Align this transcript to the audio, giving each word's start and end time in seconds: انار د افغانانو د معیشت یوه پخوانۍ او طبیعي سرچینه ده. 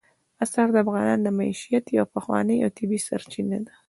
انار 0.43 0.69
د 0.73 0.75
افغانانو 0.83 1.23
د 1.25 1.29
معیشت 1.39 1.85
یوه 1.97 2.11
پخوانۍ 2.15 2.57
او 2.61 2.69
طبیعي 2.77 3.05
سرچینه 3.07 3.57
ده. 3.65 3.73